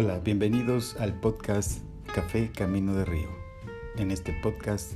Hola, 0.00 0.20
bienvenidos 0.20 0.94
al 1.00 1.18
podcast 1.18 1.80
Café 2.14 2.52
Camino 2.52 2.94
de 2.94 3.04
Río. 3.04 3.30
En 3.96 4.12
este 4.12 4.32
podcast 4.32 4.94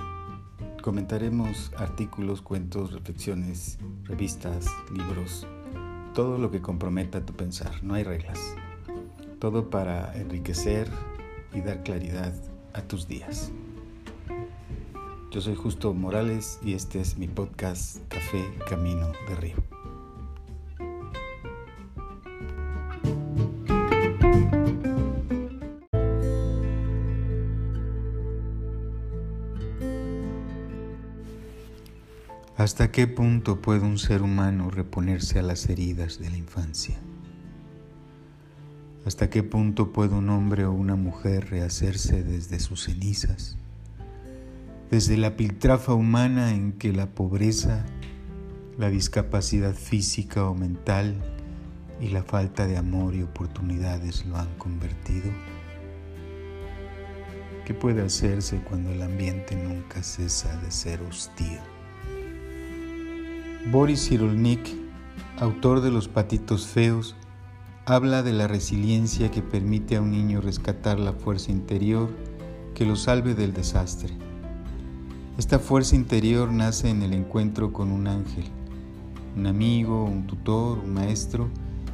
comentaremos 0.80 1.72
artículos, 1.76 2.40
cuentos, 2.40 2.92
reflexiones, 2.92 3.80
revistas, 4.04 4.66
libros, 4.94 5.44
todo 6.14 6.38
lo 6.38 6.52
que 6.52 6.62
comprometa 6.62 7.26
tu 7.26 7.32
pensar. 7.32 7.82
No 7.82 7.94
hay 7.94 8.04
reglas. 8.04 8.38
Todo 9.40 9.70
para 9.70 10.14
enriquecer 10.14 10.88
y 11.52 11.62
dar 11.62 11.82
claridad 11.82 12.32
a 12.72 12.82
tus 12.82 13.08
días. 13.08 13.50
Yo 15.32 15.40
soy 15.40 15.56
Justo 15.56 15.92
Morales 15.94 16.60
y 16.62 16.74
este 16.74 17.00
es 17.00 17.18
mi 17.18 17.26
podcast 17.26 17.98
Café 18.06 18.44
Camino 18.68 19.10
de 19.28 19.34
Río. 19.34 19.81
¿Hasta 32.62 32.92
qué 32.92 33.08
punto 33.08 33.60
puede 33.60 33.80
un 33.80 33.98
ser 33.98 34.22
humano 34.22 34.70
reponerse 34.70 35.40
a 35.40 35.42
las 35.42 35.68
heridas 35.68 36.20
de 36.20 36.30
la 36.30 36.36
infancia? 36.36 36.96
¿Hasta 39.04 39.28
qué 39.30 39.42
punto 39.42 39.92
puede 39.92 40.14
un 40.14 40.30
hombre 40.30 40.64
o 40.64 40.70
una 40.70 40.94
mujer 40.94 41.50
rehacerse 41.50 42.22
desde 42.22 42.60
sus 42.60 42.84
cenizas? 42.84 43.56
Desde 44.92 45.16
la 45.16 45.34
piltrafa 45.34 45.92
humana 45.92 46.54
en 46.54 46.74
que 46.74 46.92
la 46.92 47.06
pobreza, 47.06 47.84
la 48.78 48.90
discapacidad 48.90 49.74
física 49.74 50.44
o 50.44 50.54
mental 50.54 51.16
y 52.00 52.10
la 52.10 52.22
falta 52.22 52.68
de 52.68 52.76
amor 52.76 53.16
y 53.16 53.24
oportunidades 53.24 54.24
lo 54.24 54.36
han 54.36 54.54
convertido? 54.58 55.32
¿Qué 57.66 57.74
puede 57.74 58.02
hacerse 58.02 58.60
cuando 58.60 58.92
el 58.92 59.02
ambiente 59.02 59.56
nunca 59.56 60.04
cesa 60.04 60.56
de 60.60 60.70
ser 60.70 61.02
hostil? 61.02 61.58
Boris 63.70 64.08
Cyrulnik, 64.08 64.74
autor 65.38 65.82
de 65.82 65.92
Los 65.92 66.08
Patitos 66.08 66.66
Feos, 66.66 67.14
habla 67.86 68.24
de 68.24 68.32
la 68.32 68.48
resiliencia 68.48 69.30
que 69.30 69.40
permite 69.40 69.96
a 69.96 70.02
un 70.02 70.10
niño 70.10 70.40
rescatar 70.40 70.98
la 70.98 71.12
fuerza 71.12 71.52
interior 71.52 72.10
que 72.74 72.84
lo 72.84 72.96
salve 72.96 73.34
del 73.36 73.54
desastre. 73.54 74.10
Esta 75.38 75.60
fuerza 75.60 75.94
interior 75.94 76.50
nace 76.50 76.90
en 76.90 77.02
el 77.02 77.12
encuentro 77.12 77.72
con 77.72 77.92
un 77.92 78.08
ángel, 78.08 78.46
un 79.36 79.46
amigo, 79.46 80.04
un 80.04 80.26
tutor, 80.26 80.80
un 80.80 80.92
maestro, 80.92 81.48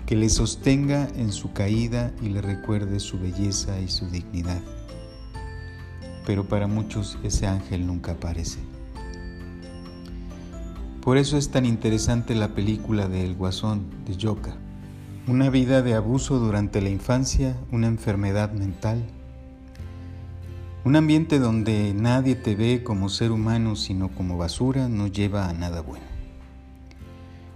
que 0.06 0.16
le 0.16 0.30
sostenga 0.30 1.06
en 1.16 1.32
su 1.32 1.52
caída 1.52 2.12
y 2.22 2.30
le 2.30 2.40
recuerde 2.40 2.98
su 2.98 3.18
belleza 3.18 3.78
y 3.78 3.88
su 3.88 4.06
dignidad. 4.08 4.62
Pero 6.26 6.48
para 6.48 6.66
muchos 6.66 7.18
ese 7.22 7.46
ángel 7.46 7.86
nunca 7.86 8.12
aparece. 8.12 8.58
Por 11.02 11.16
eso 11.16 11.38
es 11.38 11.50
tan 11.50 11.64
interesante 11.64 12.34
la 12.34 12.48
película 12.48 13.08
de 13.08 13.24
El 13.24 13.34
Guasón 13.34 13.86
de 14.04 14.16
Yoka. 14.16 14.56
Una 15.26 15.48
vida 15.48 15.80
de 15.80 15.94
abuso 15.94 16.38
durante 16.38 16.82
la 16.82 16.90
infancia, 16.90 17.56
una 17.70 17.86
enfermedad 17.86 18.52
mental. 18.52 19.04
Un 20.84 20.96
ambiente 20.96 21.38
donde 21.38 21.94
nadie 21.94 22.34
te 22.34 22.56
ve 22.56 22.82
como 22.82 23.08
ser 23.08 23.30
humano 23.30 23.76
sino 23.76 24.08
como 24.08 24.36
basura 24.36 24.88
no 24.88 25.06
lleva 25.06 25.48
a 25.48 25.52
nada 25.52 25.82
bueno. 25.82 26.04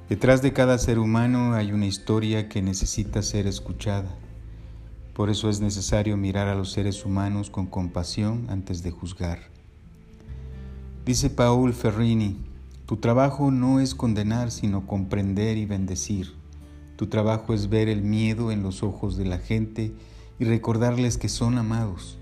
Detrás 0.09 0.41
de 0.41 0.53
cada 0.53 0.79
ser 0.79 0.99
humano 0.99 1.55
hay 1.55 1.73
una 1.73 1.87
historia 1.87 2.49
que 2.49 2.63
necesita 2.63 3.23
ser 3.23 3.47
escuchada. 3.47 4.15
Por 5.15 5.31
eso 5.31 5.51
es 5.51 5.61
necesario 5.61 6.17
mirar 6.17 6.49
a 6.49 6.55
los 6.55 6.71
seres 6.73 7.05
humanos 7.05 7.51
con 7.51 7.67
compasión 7.67 8.47
antes 8.49 8.83
de 8.83 8.93
juzgar. 8.93 9.41
Dice 11.05 11.29
Paul 11.29 11.73
Ferrini, 11.75 12.52
tu 12.93 12.99
trabajo 12.99 13.51
no 13.51 13.81
es 13.81 13.95
condenar, 13.95 14.51
sino 14.51 14.87
comprender 14.87 15.57
y 15.57 15.65
bendecir. 15.65 16.35
Tu 16.97 17.07
trabajo 17.07 17.55
es 17.55 17.71
ver 17.71 17.89
el 17.89 18.03
miedo 18.03 18.53
en 18.53 18.63
los 18.63 18.83
ojos 18.83 19.17
de 19.17 19.25
la 19.25 19.39
gente 19.39 19.95
y 20.39 20.45
recordarles 20.45 21.17
que 21.17 21.31
son 21.31 21.57
amados. 21.57 22.19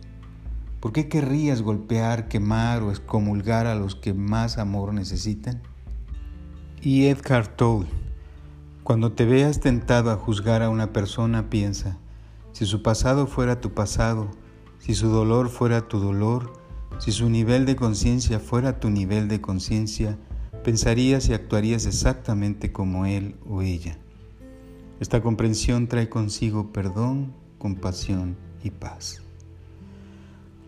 ¿Por 0.78 0.92
qué 0.92 1.08
querrías 1.08 1.62
golpear, 1.62 2.28
quemar 2.28 2.84
o 2.84 2.90
excomulgar 2.90 3.66
a 3.66 3.74
los 3.74 3.96
que 3.96 4.14
más 4.14 4.58
amor 4.58 4.94
necesitan? 4.94 5.60
Y 6.80 7.06
Edgar 7.06 7.48
Tolle, 7.48 7.88
cuando 8.84 9.10
te 9.10 9.24
veas 9.24 9.58
tentado 9.58 10.12
a 10.12 10.16
juzgar 10.18 10.62
a 10.62 10.70
una 10.70 10.92
persona, 10.92 11.50
piensa, 11.50 11.98
si 12.52 12.64
su 12.64 12.80
pasado 12.84 13.26
fuera 13.26 13.60
tu 13.60 13.74
pasado, 13.74 14.30
si 14.78 14.94
su 14.94 15.08
dolor 15.08 15.48
fuera 15.48 15.88
tu 15.88 15.98
dolor, 15.98 16.52
si 17.00 17.10
su 17.10 17.28
nivel 17.28 17.66
de 17.66 17.74
conciencia 17.74 18.38
fuera 18.38 18.78
tu 18.78 18.88
nivel 18.88 19.26
de 19.26 19.40
conciencia, 19.40 20.16
pensarías 20.62 21.28
y 21.28 21.32
actuarías 21.32 21.86
exactamente 21.86 22.72
como 22.72 23.06
él 23.06 23.36
o 23.48 23.62
ella. 23.62 23.98
Esta 25.00 25.22
comprensión 25.22 25.86
trae 25.88 26.08
consigo 26.08 26.72
perdón, 26.72 27.32
compasión 27.58 28.36
y 28.62 28.70
paz. 28.70 29.22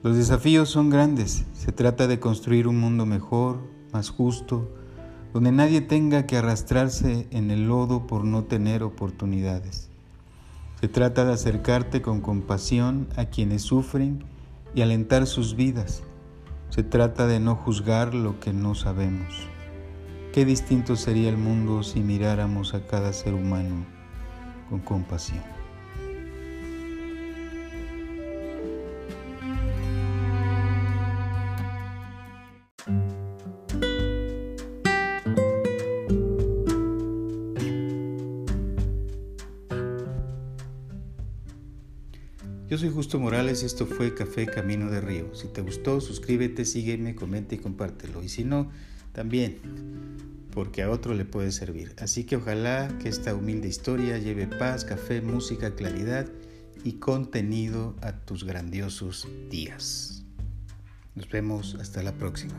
Los 0.03 0.17
desafíos 0.17 0.69
son 0.69 0.91
grandes. 0.91 1.45
Se 1.53 1.71
trata 1.71 2.09
de 2.09 2.19
construir 2.19 2.67
un 2.67 2.81
mundo 2.81 3.07
mejor, 3.07 3.61
más 3.93 4.11
justo, 4.11 4.69
donde 5.33 5.53
nadie 5.53 5.81
tenga 5.81 6.27
que 6.27 6.37
arrastrarse 6.37 7.29
en 7.31 7.51
el 7.51 7.69
lodo 7.69 8.07
por 8.07 8.25
no 8.25 8.45
tener 8.45 8.83
oportunidades. 8.83 9.91
Se 10.81 10.89
trata 10.89 11.25
de 11.25 11.35
acercarte 11.35 12.03
con 12.03 12.21
compasión 12.21 13.07
a 13.17 13.27
quienes 13.27 13.63
sufren 13.63 14.25
y 14.75 14.83
alentar 14.83 15.27
sus 15.27 15.55
vidas. 15.55 16.03
Se 16.71 16.83
trata 16.83 17.27
de 17.27 17.39
no 17.39 17.55
juzgar 17.55 18.15
lo 18.15 18.41
que 18.41 18.53
no 18.53 18.75
sabemos. 18.75 19.52
Qué 20.33 20.47
distinto 20.47 20.97
sería 20.97 21.29
el 21.29 21.37
mundo 21.37 21.83
si 21.83 22.01
miráramos 22.01 22.73
a 22.73 22.87
cada 22.87 23.13
ser 23.13 23.35
humano 23.35 23.85
con 24.71 24.81
compasión. 24.81 25.43
Yo 42.71 42.79
soy 42.79 42.89
Justo 42.89 43.19
Morales 43.19 43.63
y 43.63 43.67
esto 43.67 43.85
fue 43.85 44.15
Café 44.15 44.47
Camino 44.47 44.91
de 44.91 45.03
Río. 45.03 45.35
Si 45.35 45.49
te 45.49 45.61
gustó, 45.61 46.01
suscríbete, 46.01 46.65
sígueme, 46.65 47.15
comenta 47.15 47.55
y 47.55 47.59
compártelo. 47.59 48.23
Y 48.23 48.31
si 48.31 48.45
no, 48.45 48.71
también, 49.13 49.59
porque 50.53 50.83
a 50.83 50.91
otro 50.91 51.15
le 51.15 51.25
puede 51.25 51.53
servir. 51.53 51.95
Así 51.99 52.25
que 52.25 52.37
ojalá 52.37 52.89
que 53.01 53.09
esta 53.09 53.35
humilde 53.35 53.69
historia 53.69 54.19
lleve 54.19 54.47
paz, 54.47 54.85
café, 54.85 55.21
música, 55.21 55.75
claridad 55.75 56.27
y 56.85 56.95
contenido 56.95 57.97
a 58.01 58.13
tus 58.13 58.45
grandiosos 58.45 59.29
días. 59.51 60.25
Nos 61.15 61.29
vemos 61.29 61.77
hasta 61.77 62.03
la 62.03 62.13
próxima. 62.13 62.55